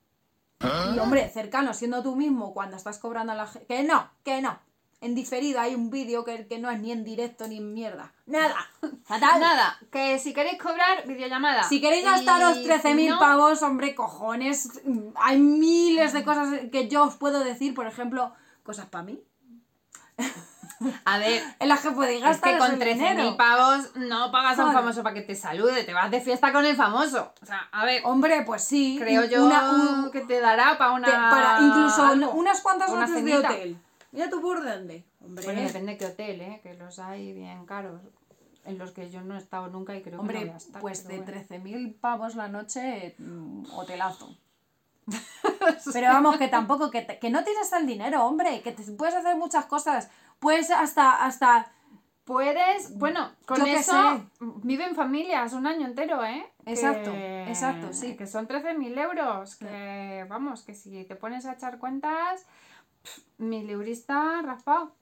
[0.61, 3.69] Y hombre, cercano, siendo tú mismo cuando estás cobrando a la gente.
[3.69, 4.59] Que no, que no.
[5.01, 8.13] En diferido hay un vídeo que, que no es ni en directo ni en mierda.
[8.27, 8.57] Nada.
[9.05, 9.39] Fatal.
[9.41, 11.63] Nada, que si queréis cobrar, videollamada.
[11.63, 14.81] Si queréis Y gastaros si 13.000 no, pavos, hombre, cojones.
[14.85, 18.33] mm, Hay miles de cosas que yo os puedo decir, por ejemplo,
[18.65, 19.23] cosas para mí.
[21.05, 23.23] A ver, En las que podéis es gastar que con ese dinero.
[23.23, 26.53] 13.000 pavos no pagas a un famoso para que te salude, te vas de fiesta
[26.53, 27.33] con el famoso.
[27.43, 28.97] O sea, a ver, Hombre, pues sí.
[29.01, 31.07] creo yo una- un- que te dará para una.
[31.07, 33.77] te- para incluso algo, unas cuantas una noches de hotel.
[34.13, 35.05] Mira tú por dónde.
[35.25, 36.61] Hombre, Bueno, depende de qué hotel, ¿eh?
[36.63, 38.01] Que los hay bien caros.
[38.65, 40.57] En los que yo no he estado nunca y creo que no Hombre, voy a
[40.57, 41.33] estar, pues de bueno.
[41.33, 44.37] 13.000 pavos la noche, mm, hotelazo.
[45.93, 49.15] Pero vamos, que tampoco, que, te- que no tienes el dinero, hombre, que te, puedes
[49.15, 50.11] hacer muchas cosas.
[50.43, 51.73] Puedes hasta, hasta,
[52.25, 54.25] Puedes, bueno, con Yo eso
[54.63, 56.47] viven familias un año entero, ¿eh?
[56.67, 58.17] Exacto, Que- exacto, sí.
[58.17, 59.57] Que son 13.000 euros.
[59.57, 62.47] Que vamos, que si te pones a echar cuentas,
[63.39, 64.95] mi librista raspado.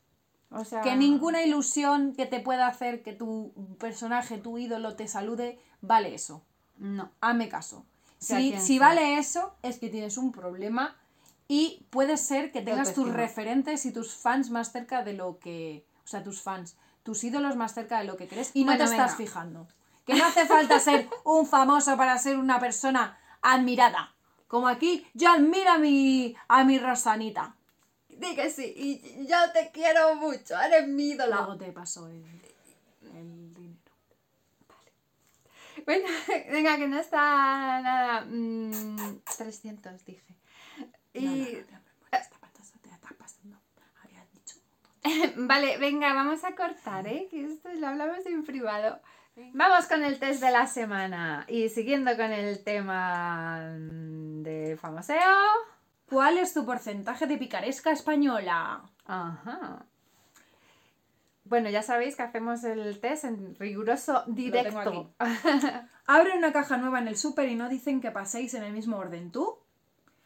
[0.50, 5.06] O sea, que ninguna ilusión que te pueda hacer que tu personaje, tu ídolo te
[5.06, 6.42] salude, vale eso.
[6.78, 7.10] No.
[7.20, 7.84] Hazme caso.
[8.18, 10.96] Sea Si, si vale eso, es que tienes un problema
[11.52, 15.84] y puede ser que tengas tus referentes y tus fans más cerca de lo que...
[16.04, 18.84] O sea, tus fans, tus ídolos más cerca de lo que crees y no Bueno,
[18.84, 19.66] te estás fijando.
[20.06, 24.14] Que no hace falta ser un famoso para ser una persona admirada.
[24.46, 27.56] Como aquí, yo admiro a mi, a mi Rosanita.
[28.08, 31.38] Di que sí, y yo te quiero mucho, eres mi ídola.
[31.38, 32.22] Luego te paso el,
[33.12, 33.90] el dinero.
[35.84, 36.08] Bueno,
[36.52, 38.20] venga, que no está nada.
[38.24, 40.30] mm, 300, dije.
[41.12, 41.26] Y.
[41.26, 41.78] No, no,
[42.12, 43.58] no, está pasando, te pasando.
[44.32, 44.56] Dicho.
[45.36, 47.28] Vale, venga, vamos a cortar, ¿eh?
[47.30, 49.00] Que esto lo hablamos en privado.
[49.54, 51.44] Vamos con el test de la semana.
[51.48, 55.18] Y siguiendo con el tema de famoseo.
[56.08, 58.82] ¿Cuál es tu porcentaje de picaresca española?
[59.06, 59.86] Ajá.
[61.44, 65.14] Bueno, ya sabéis que hacemos el test en riguroso directo.
[66.06, 68.98] Abre una caja nueva en el súper y no dicen que paséis en el mismo
[68.98, 69.30] orden.
[69.30, 69.58] ¿Tú?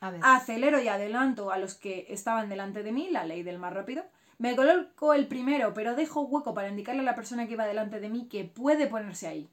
[0.07, 0.21] A ver.
[0.23, 4.05] Acelero y adelanto a los que estaban delante de mí, la ley del más rápido.
[4.39, 8.01] Me coloco el primero, pero dejo hueco para indicarle a la persona que iba delante
[8.01, 9.49] de mí que puede ponerse ahí.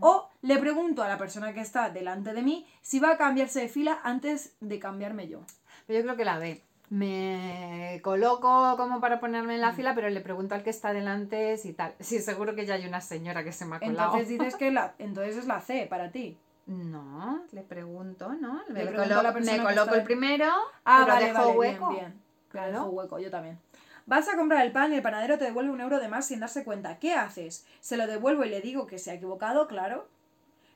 [0.00, 3.60] O le pregunto a la persona que está delante de mí si va a cambiarse
[3.60, 5.40] de fila antes de cambiarme yo.
[5.86, 6.62] Pero yo creo que la B.
[6.90, 9.62] Me coloco como para ponerme en Mm.
[9.62, 11.94] la fila, pero le pregunto al que está delante si tal.
[12.00, 14.12] Sí, seguro que ya hay una señora que se me ha colado.
[14.12, 16.36] Entonces dices que la, entonces es la C para ti.
[16.66, 18.62] No, le pregunto, ¿no?
[18.68, 20.46] Le Me, colo- la me coloco el primero,
[20.84, 21.90] Ah, pero vale, dejo vale, hueco.
[21.90, 22.20] bien,
[22.50, 22.72] Claro.
[22.72, 23.58] dejo hueco, yo también.
[24.06, 26.40] Vas a comprar el pan y el panadero te devuelve un euro de más sin
[26.40, 26.98] darse cuenta.
[26.98, 27.66] ¿Qué haces?
[27.80, 29.68] ¿Se lo devuelvo y le digo que se ha equivocado?
[29.68, 30.08] Claro.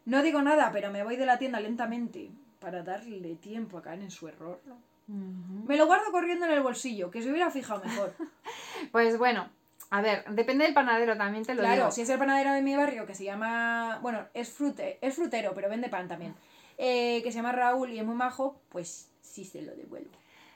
[0.04, 4.00] No digo nada, pero me voy de la tienda lentamente para darle tiempo a caer
[4.02, 4.60] en su error.
[5.08, 8.12] Me lo guardo corriendo en el bolsillo, que se hubiera fijado mejor.
[8.92, 9.48] Pues bueno,
[9.90, 11.90] a ver, depende del panadero, también te lo claro, digo.
[11.90, 13.98] si es el panadero de mi barrio que se llama.
[14.02, 16.34] Bueno, es, frute, es frutero, pero vende pan también.
[16.78, 20.10] eh, que se llama Raúl y es muy majo, pues sí se lo devuelvo.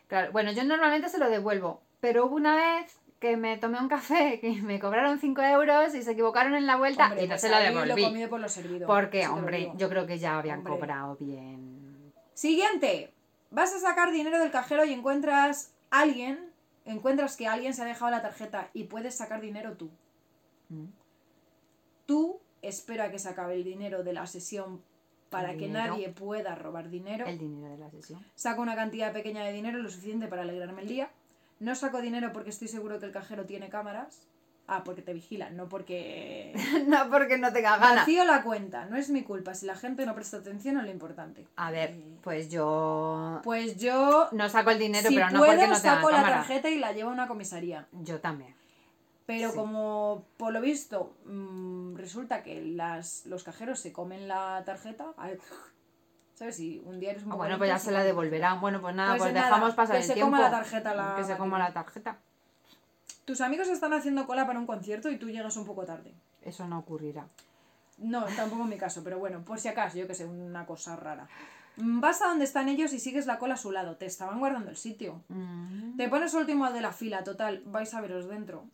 [0.09, 3.89] Claro, bueno, yo normalmente se lo devuelvo, pero hubo una vez que me tomé un
[3.89, 7.33] café, que me cobraron 5 euros y se equivocaron en la vuelta Hombre, y no
[7.33, 8.03] pues se lo devolví.
[8.03, 8.87] Lo comido por lo servido.
[8.87, 10.75] Porque, hombre, yo creo que ya habían Hombre.
[10.75, 12.13] cobrado bien.
[12.35, 13.13] Siguiente.
[13.51, 16.50] Vas a sacar dinero del cajero y encuentras alguien,
[16.85, 19.91] encuentras que alguien se ha dejado la tarjeta y puedes sacar dinero tú.
[20.69, 20.87] Mm.
[22.07, 24.83] Tú espera que se acabe el dinero de la sesión
[25.31, 25.93] para El que dinero.
[25.93, 27.27] nadie pueda robar dinero.
[27.27, 28.25] El dinero de la sesión.
[28.35, 31.11] Saco una cantidad pequeña de dinero, lo suficiente para alegrarme el día.
[31.61, 34.27] No saco dinero porque estoy seguro que el cajero tiene cámaras.
[34.73, 36.53] Ah, porque te vigilan, no porque...
[36.87, 37.97] no porque no tenga ganas.
[38.07, 39.53] Vacío la cuenta, no es mi culpa.
[39.55, 41.45] Si la gente no presta atención a lo importante.
[41.57, 45.51] A ver, Eh, pues yo Pues yo no saco el dinero, si pero no puedo,
[45.53, 46.37] porque no tenga saco la cámara.
[46.37, 47.89] tarjeta y la llevo a una comisaría.
[47.93, 48.55] Yo también.
[49.27, 49.57] Pero Sí.
[49.57, 55.37] como por lo visto mm, resulta que las, los cajeros se comen la tarjeta, ay,
[56.35, 56.57] ¿sabes?
[56.57, 58.61] Si un día eres un poco bueno, pues ya se la devolverán.
[58.61, 60.31] Bueno, pues nada, Pues pues, nada, dejamos pasar que el se tiempo.
[60.31, 62.19] coma la tarjeta la que se coma la tarjeta.
[63.25, 66.13] Tus amigos están haciendo cola para un concierto y tú llegas un poco tarde.
[66.43, 67.27] Eso no ocurrirá.
[67.99, 70.97] No, tampoco en mi caso, pero bueno, por si acaso, yo que sé, una cosa
[70.97, 71.29] rara.
[71.77, 73.97] Mm, Vas a donde están ellos y sigues la cola a su lado.
[73.97, 75.23] Te estaban guardando el sitio.
[75.29, 75.97] Mm.
[75.97, 78.65] Te pones último de la fila, total, vais a veros dentro.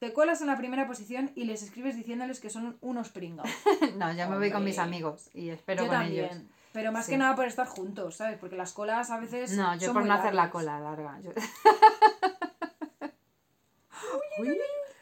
[0.00, 3.50] Te colas en la primera posición y les escribes diciéndoles que son unos pringados.
[3.96, 6.24] No, yo me voy con mis amigos y espero yo con también.
[6.24, 6.38] ellos.
[6.72, 7.12] Pero más Sí.
[7.12, 8.38] que nada por estar juntos, ¿sabes?
[8.38, 9.52] Porque las colas a veces.
[9.52, 11.20] No, yo son por no hacer la cola larga.
[11.20, 11.32] Yo-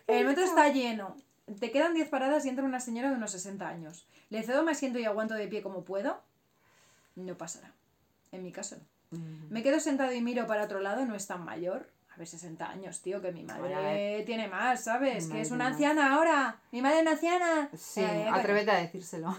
[0.06, 1.16] El metro está lleno.
[1.58, 4.06] Te quedan 10 paradas y entra una señora de unos 60 años.
[4.28, 6.20] Le cedo mi asiento y aguanto de pie como puedo.
[7.16, 7.72] No pasará.
[8.32, 9.18] En mi caso no.
[9.18, 9.46] Mm.
[9.52, 11.88] Me quedo sentado y miro para otro lado, no es tan mayor.
[12.14, 14.24] A ver, 60 años, tío, que mi madre ver.
[14.24, 15.26] tiene más, ¿sabes?
[15.26, 16.60] Mi que es una anciana ahora.
[16.70, 17.68] Mi madre es una anciana.
[17.76, 19.36] Sí, Eh, atrévete a decírselo.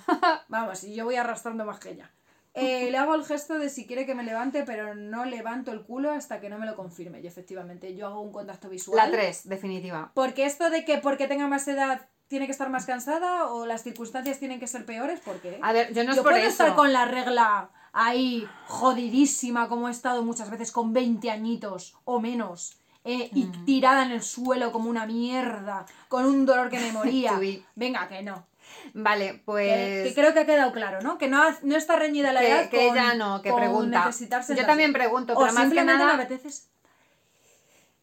[0.47, 2.09] Vamos, y yo voy arrastrando más que ella.
[2.53, 5.83] Eh, le hago el gesto de si quiere que me levante, pero no levanto el
[5.83, 7.21] culo hasta que no me lo confirme.
[7.21, 8.97] Y efectivamente, yo hago un contacto visual.
[8.97, 10.11] La 3, definitiva.
[10.13, 13.83] Porque esto de que porque tenga más edad tiene que estar más cansada o las
[13.83, 15.59] circunstancias tienen que ser peores, ¿por qué?
[15.61, 16.63] A ver, yo no es yo por puedo eso.
[16.63, 22.19] estar con la regla ahí jodidísima como he estado muchas veces con 20 añitos o
[22.19, 22.77] menos.
[23.03, 27.39] eh, y tirada en el suelo como una mierda, con un dolor que me moría.
[27.75, 28.45] Venga, que no.
[28.93, 30.07] Vale, Que, pues.
[30.07, 31.17] que creo que ha quedado claro, ¿no?
[31.17, 34.09] Que no, no está reñida la que, edad que con- ella no, que pregunta.
[34.55, 36.17] Yo también pregunto, o pero más que simplemente nada.
[36.17, 36.27] me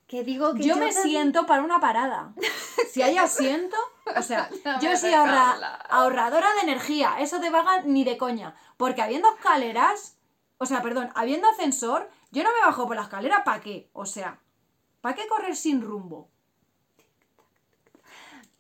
[0.07, 2.33] Que digo que yo me también- siento para una parada.
[2.93, 3.77] Si hay asiento,
[4.17, 8.55] o sea, No yo soy ahorra- ahorradora de energía, eso de vaga ni de coña.
[8.79, 10.17] Porque habiendo escaleras,
[10.57, 13.91] o sea, perdón, habiendo ascensor, yo no me bajo por la escalera, ¿para qué?
[13.93, 14.41] O sea,
[15.03, 16.31] ¿para qué correr sin rumbo?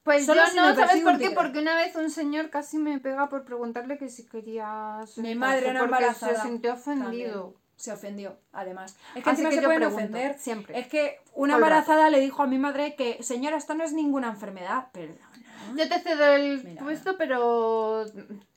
[0.09, 1.31] Pues Solo yo si no, me ¿sabes por qué?
[1.33, 5.01] Porque una vez un señor casi me pega por preguntarle que si quería.
[5.16, 6.35] Mi madre era embarazada.
[6.40, 7.42] Se sintió ofendido.
[7.42, 7.68] También.
[7.77, 8.97] Se ofendió, además.
[9.14, 10.38] Es que Así encima que se pueden pregunto, ofender.
[10.38, 10.79] siempre.
[10.81, 11.66] Es que una rato.
[11.66, 14.87] embarazada le dijo a mi madre que, señora, esto no es ninguna enfermedad.
[14.92, 15.31] Perdona.
[15.77, 16.83] Yo te cedo el Mira.
[16.83, 18.07] puesto, pero.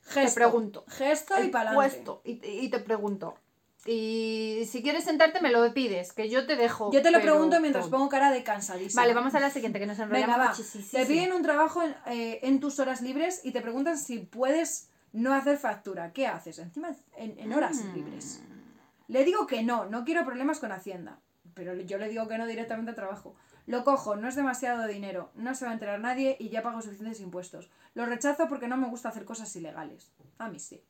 [0.06, 0.30] Gesto.
[0.30, 0.86] Te pregunto.
[0.88, 2.22] Gesto y para puesto.
[2.24, 3.36] Y, y te pregunto.
[3.86, 6.92] Y si quieres sentarte, me lo pides, que yo te dejo.
[6.92, 9.02] Yo te lo pero pregunto mientras pongo cara de cansadísima.
[9.02, 10.90] Vale, vamos a la siguiente, que nos enrollamos Venga, va.
[10.92, 14.90] Te piden un trabajo en, eh, en tus horas libres y te preguntan si puedes
[15.14, 16.14] no hacer factura.
[16.14, 16.60] ¿Qué haces?
[16.60, 17.96] Encima en, en horas Mm.
[17.96, 18.42] libres.
[19.08, 21.20] Le digo que no, no quiero problemas con Hacienda.
[21.54, 23.36] Pero yo le digo que no directamente al trabajo.
[23.66, 26.82] Lo cojo, no es demasiado dinero, no se va a enterar nadie y ya pago
[26.82, 27.70] suficientes impuestos.
[27.94, 30.12] Lo rechazo porque no me gusta hacer cosas ilegales.
[30.38, 30.82] A mí sí.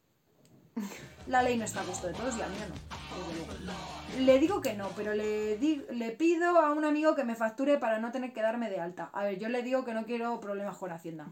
[1.28, 2.56] La ley no está a gusto de todos y a mí
[3.66, 4.26] no.
[4.26, 7.78] Le digo que no, pero le, di- le pido a un amigo que me facture
[7.78, 9.10] para no tener que darme de alta.
[9.14, 11.28] A ver, yo le digo que no quiero problemas con Hacienda.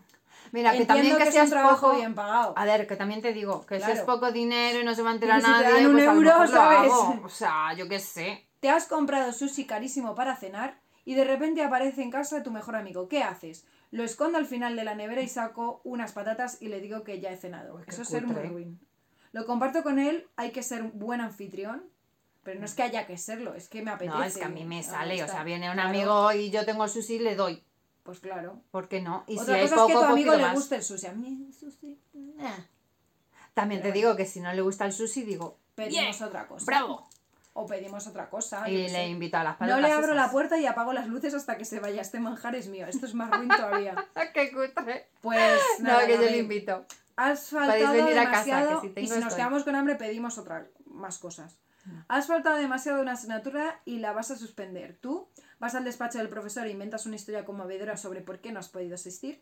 [0.52, 1.97] Mira, que Entiendo también que, que es seas un trabajo poco...
[1.97, 2.54] bien pagado.
[2.56, 5.10] A ver, que también te digo, que si es poco dinero y no se va
[5.10, 6.91] a enterar Y si te nadie, dan un pues a lo euro, lo ¿sabes?
[6.91, 7.21] hago.
[7.25, 8.47] O sea, yo qué sé.
[8.60, 12.75] Te has comprado sushi carísimo para cenar y de repente aparece en casa tu mejor
[12.75, 13.08] amigo.
[13.10, 13.65] ¿Qué haces?
[13.91, 17.19] Lo escondo al final de la nevera y saco unas patatas y le digo que
[17.19, 17.75] ya he cenado.
[17.75, 18.80] Uy, Eso es ser muy ruin.
[19.32, 21.84] Lo comparto con él, hay que ser un buen anfitrión,
[22.44, 24.18] pero no es que haya que serlo, es que me apetece.
[24.18, 26.65] No, es que a mí me sale, o sea, viene un Claro, amigo y yo
[26.65, 27.63] tengo el sushi, le doy.
[28.04, 28.60] Pues claro.
[28.72, 29.24] ¿Por qué no?
[29.28, 30.54] Y Otra si hay cosa poco, es que a tu amigo le más.
[30.56, 31.06] guste el sushi.
[31.08, 32.00] A mí el sushi...
[32.38, 32.58] nah.
[33.54, 36.65] También te digo que si no le gusta el sushi, digo, Pedimos "Bien, otra cosa.
[36.65, 37.08] ¡Bravo!
[37.54, 38.70] O pedimos otra cosa.
[38.70, 39.08] Y le sé.
[39.08, 41.65] invito a las No patatas le abro la puerta y apago las luces hasta que
[41.65, 42.02] se vaya.
[42.02, 42.86] Este manjar es mío.
[42.88, 43.96] Esto es más ruin todavía.
[44.34, 45.08] ¡Qué cutre!
[45.22, 46.86] Pues No, nada, que yo le invito.
[47.19, 49.95] Has Podéis faltado venir a casa, demasiado que si y si nos quedamos con hambre
[49.95, 51.60] pedimos otra más cosas.
[52.08, 54.97] Has faltado demasiado una asignatura y la vas a suspender.
[55.01, 55.27] Tú
[55.60, 58.69] vas al despacho del profesor e inventas una historia conmovedora sobre por qué no has
[58.69, 59.41] podido asistir.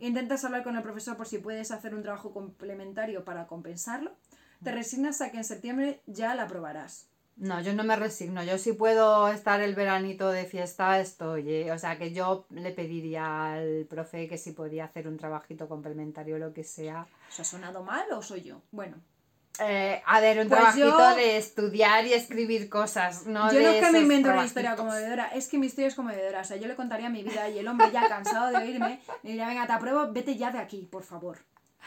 [0.00, 4.14] Intentas hablar con el profesor por si puedes hacer un trabajo complementario para compensarlo.
[4.62, 7.09] Te resignas a que en septiembre ya la aprobarás.
[7.40, 8.44] No, yo no me resigno.
[8.44, 11.50] Yo sí puedo estar el veranito de fiesta, estoy.
[11.50, 11.72] ¿eh?
[11.72, 16.36] O sea que yo le pediría al profe que si podía hacer un trabajito complementario
[16.36, 17.06] o lo que sea.
[17.30, 18.60] ¿Os ha sonado mal o soy yo?
[18.70, 18.96] Bueno,
[19.58, 23.26] Eh, a ver, un Pues trabajito yo- de estudiar y escribir cosas.
[23.26, 25.88] No yo de no es que me invento una historia conmovedora, es que mi historia
[25.88, 26.40] es conmovedora.
[26.40, 29.28] O sea, yo le contaría mi vida y el hombre ya cansado de oírme me
[29.30, 31.38] diría, venga, te apruebo, vete ya de aquí, por favor.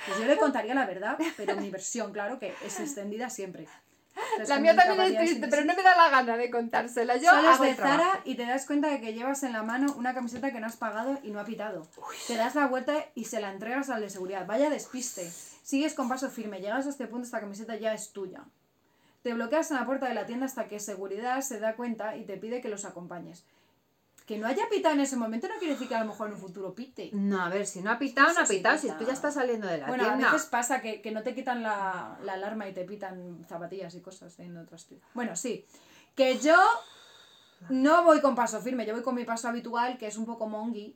[0.06, 3.68] Pues yo le contaría la verdad, pero mi versión, claro, que es extendida siempre.
[4.16, 7.18] Entonces, La mía también es triste, pero no me da la gana de contársela.
[7.18, 7.76] Yo Sales hago de.
[7.76, 10.68] Zara y te das cuenta de que llevas en la mano una camiseta que no
[10.68, 11.88] has pagado y no ha pitado.
[12.28, 14.46] Te das la vuelta y se la entregas al de seguridad.
[14.46, 15.30] Vaya despiste.
[15.64, 16.62] Sigues con paso firme.
[16.62, 18.44] Llegas a este punto, esta camiseta ya es tuya.
[19.24, 22.26] Te bloqueas en la puerta de la tienda hasta que seguridad se da cuenta y
[22.26, 23.46] te pide que los acompañes.
[24.26, 26.36] Que no haya pitado en ese momento no quiere decir que a lo mejor en
[26.36, 27.10] un futuro pite.
[27.14, 28.78] No, a ver, si no ha pitado, no ha sí pitado.
[28.78, 30.32] Si tú ya estás saliendo de la Bueno, a tienda.
[30.32, 34.02] veces pasa que, que no te quitan la, la alarma y te pitan zapatillas y
[34.02, 35.02] cosas en otros tíos.
[35.14, 35.66] Bueno, sí.
[36.16, 36.56] Que yo
[37.70, 40.48] no voy con paso firme, yo voy con mi paso habitual, que es un poco
[40.48, 40.96] mongi.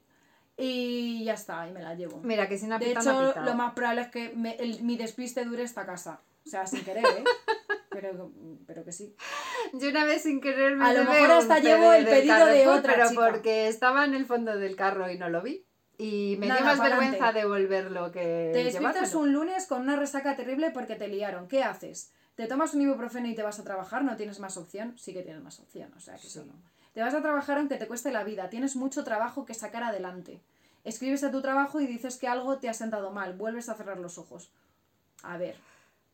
[0.56, 2.20] Y ya está, y me la llevo.
[2.24, 3.46] Mira, que si no ha De pitado, no ha hecho, pitado.
[3.46, 6.22] lo más probable es que me- el- mi despiste dure esta casa.
[6.46, 7.24] O sea, sin querer, ¿eh?
[8.00, 8.32] Pero,
[8.68, 9.16] pero que sí.
[9.74, 12.94] Yo una vez sin querer me A lo mejor hasta llevo el pedido de otra
[12.94, 13.30] Pero chica.
[13.32, 15.66] porque estaba en el fondo del carro y no lo vi.
[15.98, 20.36] Y me Nada, dio más vergüenza devolverlo que Te despiertas un lunes con una resaca
[20.36, 21.48] terrible porque te liaron.
[21.48, 22.12] ¿Qué haces?
[22.36, 24.04] ¿Te tomas un ibuprofeno y te vas a trabajar?
[24.04, 24.94] ¿No tienes más opción?
[24.96, 26.54] Sí que tienes más opción, o sea que eso no.
[26.94, 28.50] Te vas a trabajar aunque te cueste la vida.
[28.52, 30.40] Tienes mucho trabajo que sacar adelante.
[30.84, 33.34] Escribes a tu trabajo y dices que algo te ha sentado mal.
[33.34, 34.52] Vuelves a cerrar los ojos.
[35.24, 35.56] A ver,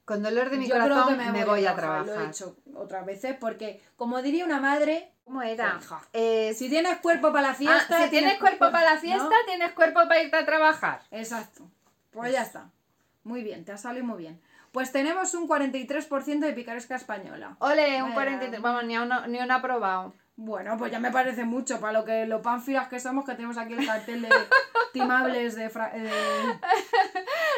[0.05, 2.29] Con dolor de mi yo corazón me, voy a Lo he trabajar.
[2.29, 5.79] hecho otras veces porque, como diría una madre, ¿Cómo era?
[6.11, 8.03] Eh, si tienes cuerpo para la ah, fiesta...
[8.03, 9.45] si tienes cuerpo para la fiesta, ¿no?
[9.45, 11.01] tienes cuerpo para irte a trabajar.
[11.11, 11.69] Exacto.
[12.11, 12.69] Pues ya está.
[13.23, 14.41] Muy bien, te ha salido muy bien.
[14.73, 17.55] Pues tenemos un 43% de picaresca española.
[17.59, 18.15] Ole, un Vaya.
[18.15, 18.61] 43.
[18.61, 20.13] Vamos, ni uno, ni uno aprobado.
[20.35, 23.57] Bueno, pues ya me parece mucho para lo que los pánfilas que somos, que tenemos
[23.57, 24.29] aquí el cartel de
[24.91, 25.69] timables de...
[25.69, 26.09] fra- eh,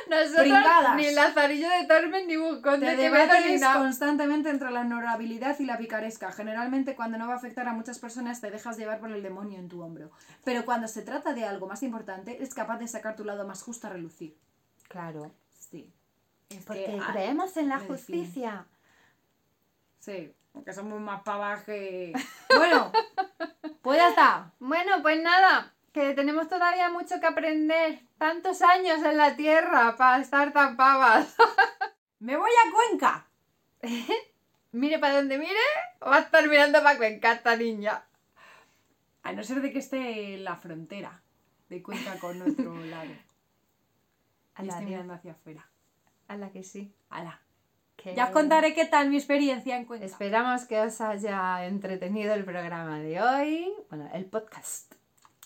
[0.10, 5.66] Nosotros ni Lazarillo de Tormes ni Bucón Te de debates constantemente entre la honorabilidad y
[5.66, 6.32] la picaresca.
[6.32, 9.58] Generalmente cuando no va a afectar a muchas personas te dejas llevar por el demonio
[9.58, 10.12] en tu hombro.
[10.44, 13.64] Pero cuando se trata de algo más importante, es capaz de sacar tu lado más
[13.64, 14.38] justo a relucir.
[14.90, 15.32] Claro.
[15.58, 15.92] Sí.
[16.50, 17.96] Es Porque que, ah, creemos en la define.
[17.98, 18.66] justicia.
[20.00, 22.14] Sí, porque somos más pavas que...
[22.56, 22.92] Bueno,
[23.82, 24.52] pues ya está.
[24.60, 28.02] Bueno, pues nada, que tenemos todavía mucho que aprender.
[28.18, 31.36] Tantos años en la tierra para estar tan pavas.
[32.20, 33.28] Me voy a Cuenca.
[34.72, 35.60] mire para donde mire,
[36.02, 38.04] va a estar mirando para Cuenca esta niña.
[39.24, 41.22] A no ser de que esté en la frontera
[41.70, 43.12] de Cuenca con otro lado.
[44.56, 45.68] A Y la, esté mirando hacia afuera.
[46.28, 46.96] a la que sí.
[47.10, 47.42] Ala.
[47.96, 50.06] Que- Ya os contaré qué tal mi experiencia en Cuenca.
[50.06, 54.94] Esperamos que os haya entretenido el programa de hoy, bueno, el podcast.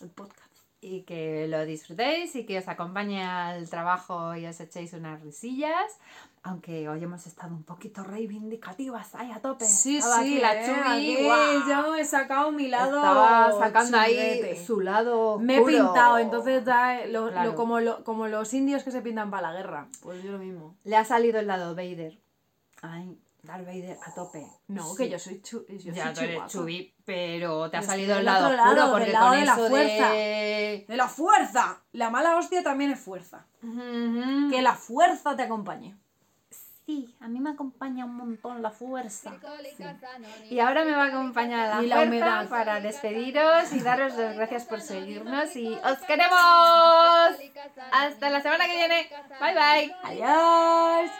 [0.01, 0.39] El podcast.
[0.81, 5.99] y que lo disfrutéis y que os acompañe al trabajo y os echéis unas risillas.
[6.41, 9.65] Aunque hoy hemos estado un poquito reivindicativas, ahí a tope.
[9.65, 13.97] Sí, Estaba sí, aquí la eh, Chubi, aquí yo he sacado mi lado Estaba sacando
[13.97, 18.91] ahí su lado Me he pintado, entonces da lo- como, lo- como los indios que
[18.91, 19.87] se pintan para la guerra.
[20.01, 20.77] Pues yo lo mismo.
[20.85, 22.17] Le ha salido el lado Vader.
[22.81, 24.45] Ay, Darth Vader a tope.
[24.67, 24.97] No, Sí.
[25.03, 26.47] que yo soy, chu- yo Ya soy tú.
[26.47, 29.45] Chubby, pero te ha Yo salido el lado otro oscuro lado, porque lado con de
[29.45, 30.09] la eso fuerza.
[30.11, 30.85] de...
[30.87, 31.81] ¡De la fuerza!
[31.93, 33.45] La mala hostia también es fuerza.
[33.63, 34.49] Ujú.
[34.51, 35.95] Que la fuerza te acompañe.
[36.85, 39.31] Sí, a mí me acompaña un montón la fuerza.
[40.49, 42.49] Y Y ahora me va a acompañar la, Y la humedad.
[42.49, 46.39] para despediros y daros las gracias por seguirnos y os queremos.
[47.91, 49.07] Hasta la semana que viene.
[49.39, 49.95] Bye bye.
[50.03, 51.11] Adiós.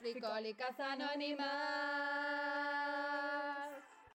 [0.00, 2.49] Fricólicas anónimas.